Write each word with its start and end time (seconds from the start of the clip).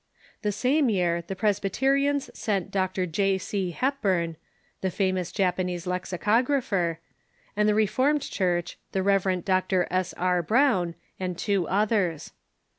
The 0.41 0.51
same 0.51 0.89
year 0.89 1.21
the 1.21 1.35
Pres 1.35 1.59
byterians 1.59 2.35
sent 2.35 2.71
Dr. 2.71 3.05
J. 3.05 3.37
C. 3.37 3.69
Hepburn, 3.69 4.35
the 4.81 4.89
famous 4.89 5.31
Japanese 5.31 5.85
lexi 5.85 6.17
cographer, 6.19 6.97
and 7.55 7.69
the 7.69 7.75
Reformed 7.75 8.23
Church 8.23 8.79
the 8.93 9.03
Rev. 9.03 9.45
Dr. 9.45 9.87
S. 9.91 10.15
R. 10.17 10.41
Brown, 10.41 10.95
and 11.19 11.37
two 11.37 11.67
others. 11.67 12.31